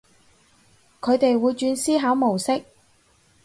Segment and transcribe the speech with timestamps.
[0.99, 2.63] 佢哋會轉思考模式